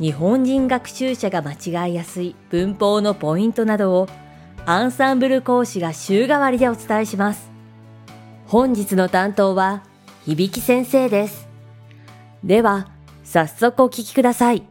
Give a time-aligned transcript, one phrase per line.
[0.00, 4.08] 日本人学習者が間違いやすい文法のポイントなどを
[4.64, 7.50] アンサンブル講師が週替わりでお伝えします。
[8.46, 9.82] 本日の担当は
[10.24, 11.46] 響先生です。
[12.42, 12.88] では、
[13.24, 14.62] 早速お聞きください。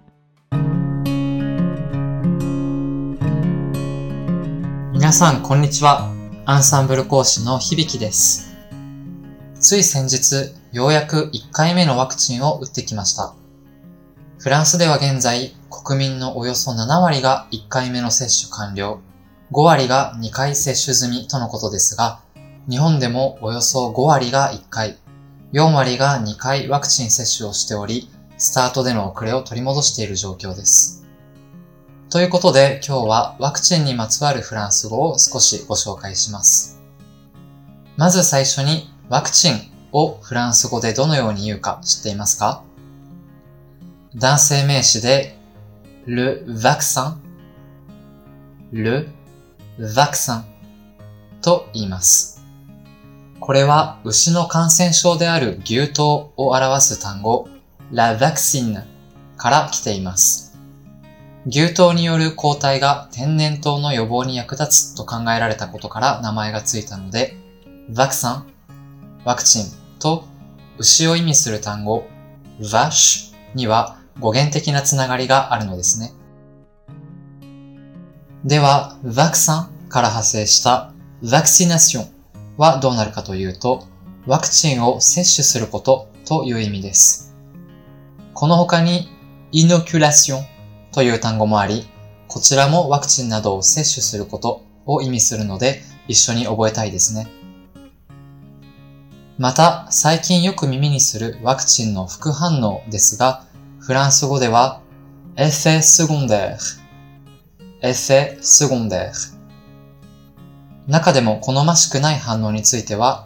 [4.91, 6.11] 皆さん、こんにちは。
[6.45, 8.55] アンサンブル講師の響です。
[9.59, 13.35] つい先日、ようやく1回目のワクチンを打ってきました。
[14.39, 19.01] フランスでは現在、国民のおよそ7割が1回目の接種完了、
[19.51, 22.21] 5割が2回接種済みとのことですが、
[22.69, 24.97] 日本でもおよそ5割が1回、
[25.51, 31.05] 4割が2回ワクチン接種をしており、スタートでの遅れを取り戻している状況です。
[32.09, 36.79] ということで今日はワクチンにまつわるフランス語を少しご紹介します。
[37.97, 42.63] まず最初にワクチンをフランス語でどのように言うか知っていますか？
[44.15, 45.37] 男性名詞で
[46.07, 47.17] le vaccin,
[48.71, 49.07] le
[49.77, 50.41] vaccin
[51.43, 52.43] と言います。
[53.39, 57.47] これは牛の感染症である牛痘を表す単語
[57.91, 58.83] la vaccine
[59.37, 60.57] から来ています。
[61.45, 67.35] 牛痘による抗体が天然痘の予防に役立つと考えられたことから名前がついたので、
[67.93, 68.47] ワクサン、
[69.23, 69.65] ワクチン
[69.99, 70.25] と
[70.79, 72.07] 牛を意味する単語、
[72.73, 76.11] ワッシュには語源的なつながりがあるのですね。
[78.45, 82.07] では、ワクサンから派生したワクシナション
[82.57, 83.85] はどうなるかというと、
[84.25, 87.35] ワクチンを接種することという意味です。
[88.33, 89.09] この他に、
[89.51, 90.45] inoculation
[90.91, 91.87] という単語もあり、
[92.27, 97.27] こちらもワクチンなどを接種することを意味するので、一緒に覚えたいですね。
[99.37, 103.45] また、最近よく耳にするワクチンの副反応ですが、
[103.89, 104.81] フランス語では、
[105.35, 109.11] effet secondaire、effet secondaire。
[110.85, 113.25] 中でも好ましくない反応については、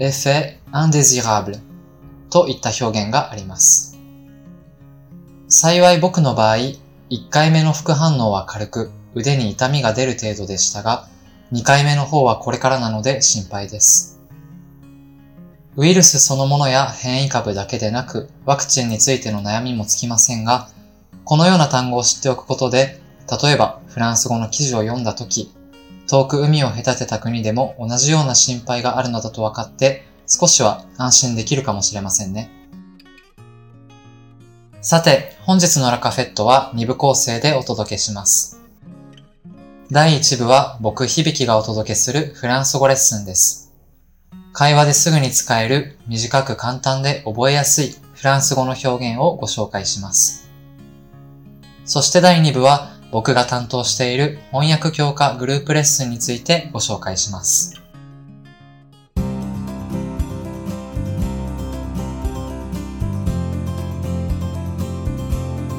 [0.00, 1.58] エフェアンデジラブル
[2.28, 4.00] といった表現があります。
[5.46, 6.80] 幸い僕の場合、1
[7.30, 11.06] 回目の副反応は軽く、腕に痛みが出る程度でしたが、
[11.52, 14.19] 2回目の方はこれからなので心配です。
[15.80, 20.68] ウイルスそのものや変異株だけでなく、ワクチンについての悩みもつきませんが、
[21.24, 23.00] このような単語を知っておくことで、
[23.42, 25.54] 例えばフランス語の記事を読んだとき、
[26.06, 32.50] 遠く海を隔てた国でも同じような心配があるのだと分かって、少しは安心できるかもしれませんね。
[34.82, 38.60] さて、本日のラカフェットは2部構成でお届けします。
[39.90, 43.69] 第1部は僕響きがお届けするフランス語レッスンです。
[44.52, 50.50] 会話ですぐに使える短く簡単で覚えやすいフランス語の表現をご紹介します。
[51.84, 57.80] そして第2部は僕が担当している翻訳強化グループレッスンについてご紹介します。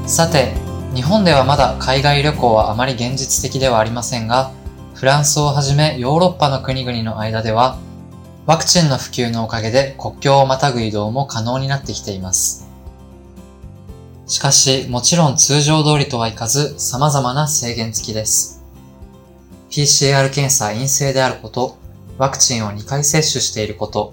[0.07, 0.53] さて、
[0.93, 4.51] 日本ではまだ海外旅行はあまり現実的ではありませんが、
[4.93, 7.77] フランスをはじめヨーロッパの国々の間では、
[8.51, 12.67] ワクチンの普及のおかげで国境をまたぐ移動も可能になってきています。
[14.27, 18.61] しかし、もちろん通常通りとはいかず、様々な制限付きです。
[19.69, 21.77] PCR 検査陰性であること、
[22.17, 24.11] ワクチンを2回接種していること、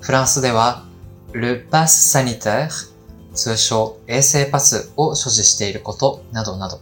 [0.00, 0.86] フランスでは、
[1.32, 2.70] ルパスサニター
[3.34, 6.80] 通称衛生パスを所持していることなどなど。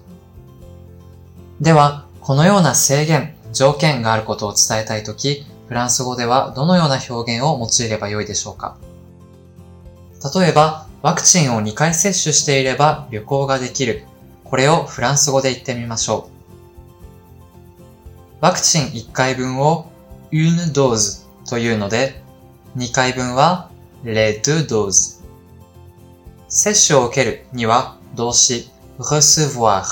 [1.60, 8.76] では、このような制限、条件があることを伝えたいとき、フランス語ではどのような表現を用いればよいでしょうか？
[10.34, 14.04] 例えば、ワクチンを2回接種していれば旅行ができる。
[14.44, 16.32] これをフランス語で言ってみましょう。
[18.40, 19.90] ワクチン1回分を
[20.32, 22.22] une dose というので、
[22.76, 23.70] 2回分は
[24.04, 25.22] les deux doses。
[26.48, 29.84] 接種を受けるには動詞 recevoir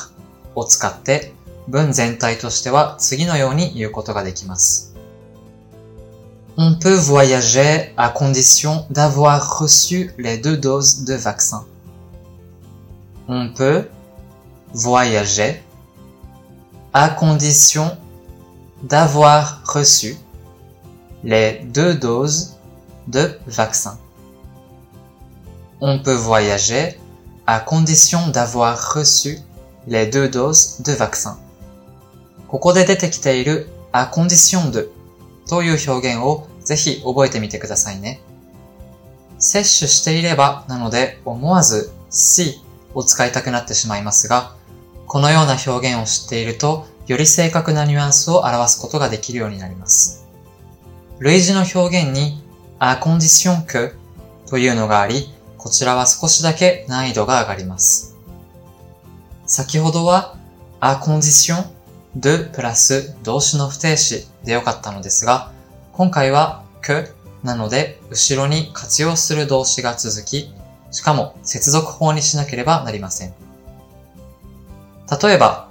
[0.54, 1.34] を使って
[1.68, 4.95] 文全体としては次のように言うことができます。
[6.57, 11.65] On peut voyager à condition d'avoir reçu les deux doses de vaccin.
[13.27, 13.87] On peut
[14.73, 15.63] voyager
[16.93, 17.97] à condition
[18.83, 20.17] d'avoir reçu
[21.23, 22.57] les deux doses
[23.07, 23.97] de vaccin.
[25.79, 26.99] On peut voyager
[27.47, 29.39] à condition d'avoir reçu
[29.87, 31.37] les deux doses de vaccin.
[32.47, 34.91] ここで出てきている à condition de
[35.48, 38.20] という表現をぜひ覚えてみてくださいね。
[39.38, 42.60] 接種していればなので思わず si
[42.94, 44.54] を使いたくなってしまいますが、
[45.06, 50.26] このような表現を知っているとより正確なニュアンスを表すことができるようになります。
[51.20, 52.42] 類似の表現に
[52.80, 53.94] à condition que
[54.48, 58.16] というのがあり、こちらは少しだけ難易度が上がります。
[59.46, 60.36] 先ほどは
[60.80, 61.64] à condition
[62.16, 65.52] de プラス動詞の不定詞でよかったのですが、
[65.92, 70.50] 今回は que なので後ろに活用する動詞が続き、
[70.90, 73.34] しかも接続法にしなければなりません。
[75.22, 75.68] 例えば、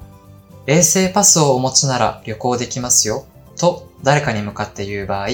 [0.68, 3.25] 衛星パスをお持ちなら旅行できますよ
[3.57, 5.30] と誰かに向かって言う場合、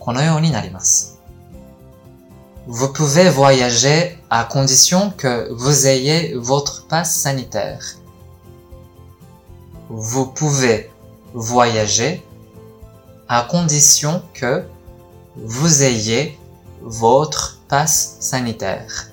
[0.00, 1.20] このようになります。
[2.66, 7.78] Vous pouvez voyager à condition que vous ayez votre passe sanitaire.
[9.89, 10.89] Vous pouvez
[11.33, 12.23] voyager
[13.27, 14.63] à condition que
[15.35, 16.37] vous ayez
[16.81, 19.11] votre passe sanitaire.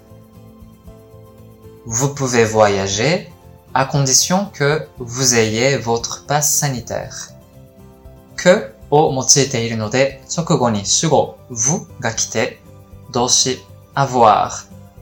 [1.86, 3.32] Vous pouvez voyager
[3.74, 7.32] à condition que vous ayez votre passe sanitaire.
[8.36, 12.58] que を用いているので、直後に主語 vous が来て、
[13.12, 13.58] 動詞
[13.94, 14.48] avoir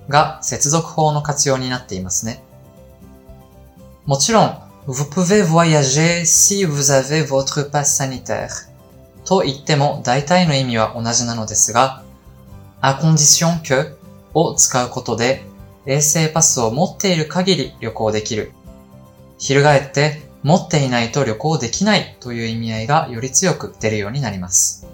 [0.09, 2.43] が接続法の活用になっていますね。
[4.05, 4.59] もちろん、
[4.94, 8.50] vous pouvez voyager si vous avez votre passe sanitaire.
[9.24, 12.04] と言っても大体の意味は同じなのですが、
[12.82, 13.96] à condition que
[14.34, 15.44] を使うことで
[15.86, 18.52] 衛星パスを持っている限り旅行できる。
[19.38, 24.88] 翻って持っていないと旅行できないという意味合いがより強く出るようになります。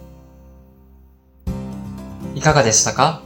[2.36, 3.24] いかがでしたか？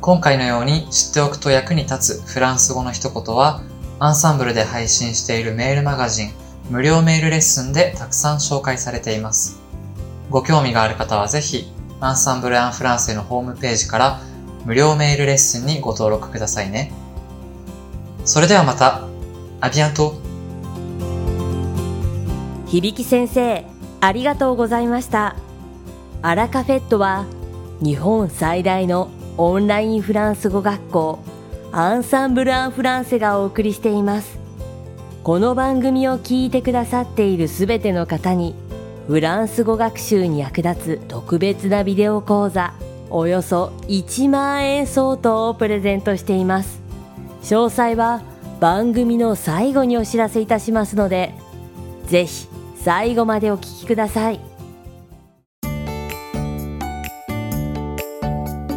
[0.00, 3.62] 今回のように知っておくと役に立つフランス語の一言は
[4.00, 6.30] アンサンブルで配信しているメールマガジン
[6.70, 9.58] 無料メールレッスンでたくさん紹介されています。
[10.30, 14.20] ご興味がある方はぜひアンサンブル・アン・フランセのホームページから
[14.64, 16.92] 無料メールレッスンにご登録くださいね。
[18.24, 19.08] それではまた、
[19.60, 20.14] アビアント
[22.66, 23.64] 響先生
[24.00, 25.34] ありがとうございました
[26.22, 27.24] アラカフェットは
[27.80, 31.18] 日本最大のオンラインフランス語学校
[31.70, 34.38] アンサンブル・アン・フランセがお送りしています。
[35.22, 38.54] この番組を聞いてくださっているすべての方に
[39.06, 42.72] フランス語学習に役立つ特別なビデオ講座
[43.10, 46.80] およそ1万円相当をプレゼントしています。
[47.42, 48.22] 詳細は
[48.60, 51.32] 番組の最後にお知らせいたしますので
[52.06, 54.40] ぜひ最後までお聞きください。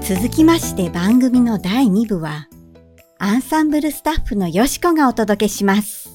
[0.01, 2.49] 続きまして番組の第2部は
[3.23, 6.09] アンサンブルスタッフのよしこがお届けします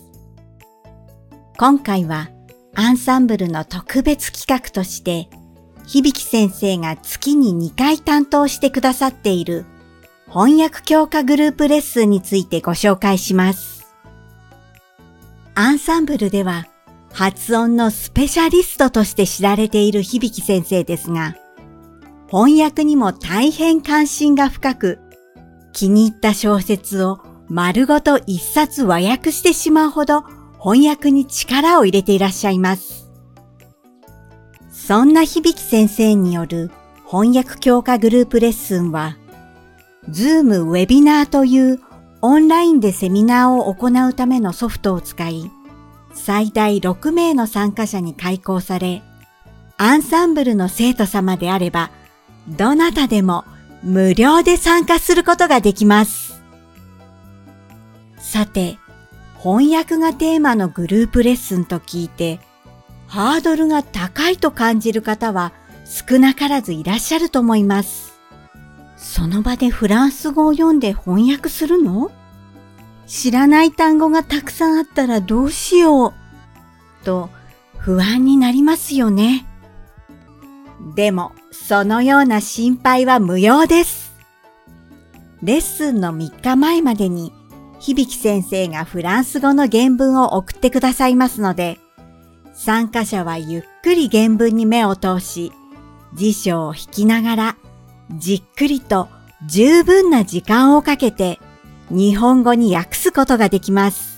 [1.56, 2.31] 今回は
[2.75, 5.29] アンサンブルの特別企画として
[5.87, 9.67] 響先生が月に2回担当してくださっている
[10.26, 13.87] 翻訳強化グループレッスンについてご紹介します。
[15.55, 16.66] アンサンブルでは
[17.12, 21.37] 発音のスペシャリストとして知られている響先生ですが、
[22.28, 25.06] 翻訳にも大変関心が深く、
[25.76, 30.25] 気に入った小説を丸ごと一冊和訳してしまうほど
[30.59, 33.11] 翻訳に力を入れていらっしゃいます。
[34.71, 36.71] そんな響先生による
[37.06, 39.18] 翻訳強化グループレッスンは、
[40.09, 41.78] ズームウェビナーという
[42.23, 45.50] オンラインでセミナーを行うためのソフトを使い、
[46.14, 49.02] 最大6名の参加者に開講され、
[49.76, 51.90] アンサンブルの生徒様であれば、
[52.49, 53.45] どなたでも
[53.83, 56.40] 無料で参加することができます。
[58.18, 58.78] さて、
[59.38, 62.40] 翻訳がテーマのグループレッスンと聞いて、
[63.06, 65.52] ハードルが高いと感じる方は
[65.85, 68.18] 少なからずいらっしゃると思います。
[68.97, 72.11] その場でフランス語を読んで翻訳するの？
[73.06, 76.14] 知らない単語がたくさんあったらどうしよう
[77.04, 77.30] と
[77.78, 79.47] 不安になりますよね。
[80.97, 81.33] でも、
[81.65, 84.15] そのような心配は無用です。
[85.43, 87.33] レッスンの3日前までに、
[87.81, 91.79] 響先生がフランス語の原文を送ってくださいますので、
[92.55, 95.53] 参加者はゆっくり原文に目を通し、
[96.15, 97.57] 辞書を引きながら、
[98.17, 99.09] じっくりと
[99.47, 101.39] 十分な時間をかけて
[101.91, 104.17] 日本語に訳すことができます。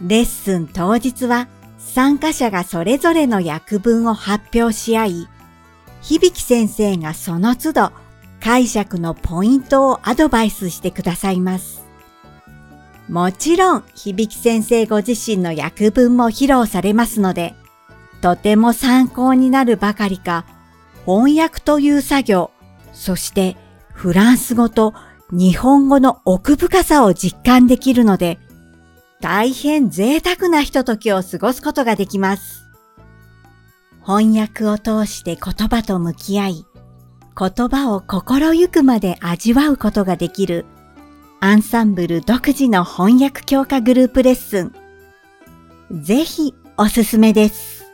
[0.00, 5.28] レッスン当日は参加者がそれぞれの訳文を発表し合い、
[6.02, 7.92] 響先生がその都度
[8.40, 11.82] 解釈のポイントをアドバイスしてくださいます。
[13.08, 17.54] もちろん、響先生ご自身の訳文も披露されますので、
[18.20, 20.44] とても参考になるばかりか、
[21.06, 22.50] 翻訳という作業、
[22.92, 23.56] そして
[23.92, 24.94] フランス語と
[25.30, 28.38] 日本語の奥深さを実感できるので、
[29.20, 32.61] 大変贅沢なひとときを過ごすことができます。
[34.04, 36.66] 翻訳を通して言葉と向き合い、
[37.38, 40.66] 言葉を心ゆくまで味わうことができる
[41.40, 44.72] アンサンブル独自の翻訳強化グループレッスン。
[46.02, 47.84] ぜひおすすめです。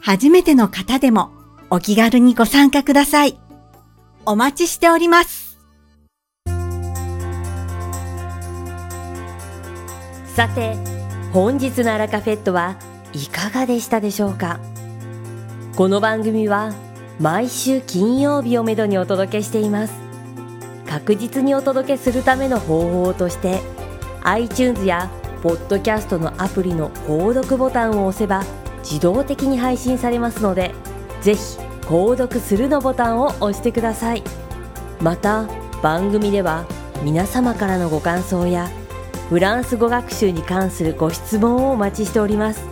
[0.00, 1.30] 初めての方でも
[1.70, 3.38] お気軽にご参加ください。
[4.26, 5.58] お待ちしております。
[10.34, 10.76] さて、
[11.32, 12.76] 本日のアラカフェットは
[13.12, 14.58] いかがでしたでしょうか？
[15.74, 16.74] この番組は
[17.18, 19.94] 毎週金曜日をめどにお届けしています。
[20.86, 23.60] 確実にお届けするための方法として
[24.22, 25.10] iTunes や
[25.42, 28.44] ポッドキャストのアプリの購読ボタンを押せば
[28.80, 30.72] 自動的に配信されますので
[31.22, 31.40] ぜひ
[31.80, 34.22] 購読するのボタンを押してください。
[35.00, 35.48] また
[35.82, 36.66] 番組では
[37.02, 38.68] 皆様からのご感想や
[39.30, 42.71] フランス語学習に関するご質問をお待ちしております。